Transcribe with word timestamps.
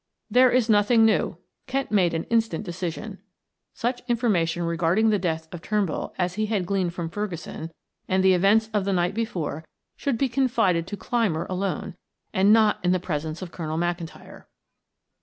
"There 0.31 0.49
is 0.49 0.67
nothing 0.67 1.05
new," 1.05 1.37
Kent 1.67 1.89
had 1.89 1.95
made 1.95 2.27
instant 2.31 2.63
decision; 2.65 3.19
such 3.75 4.01
information 4.07 4.63
regarding 4.63 5.11
the 5.11 5.19
death 5.19 5.47
of 5.53 5.61
Turnbull 5.61 6.15
as 6.17 6.33
he 6.33 6.47
had 6.47 6.65
gleaned 6.65 6.95
from 6.95 7.07
Ferguson, 7.11 7.71
and 8.07 8.23
the 8.23 8.33
events 8.33 8.67
of 8.73 8.83
the 8.83 8.93
night 8.93 9.13
before 9.13 9.63
should 9.95 10.17
be 10.17 10.27
confided 10.27 10.87
to 10.87 10.97
Clymer 10.97 11.45
alone, 11.51 11.93
and 12.33 12.51
not 12.51 12.79
in 12.83 12.93
the 12.93 12.99
presence 12.99 13.43
of 13.43 13.51
Colonel 13.51 13.77
McIntyre. 13.77 14.45